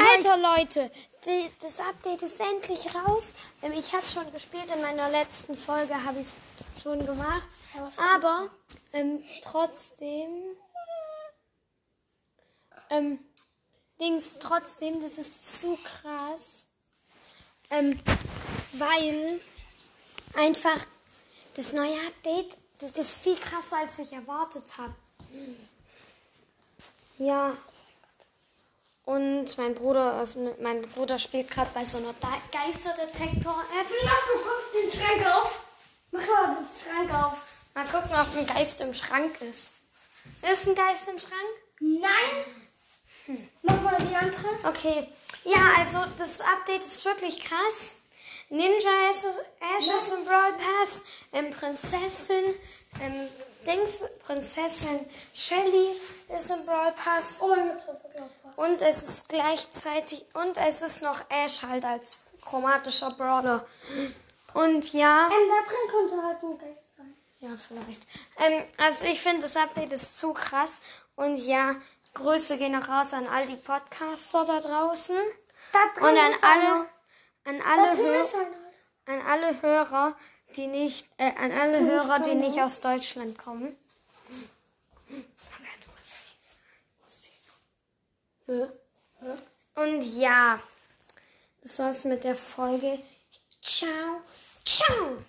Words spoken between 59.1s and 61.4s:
gleichzeitig, und es ist noch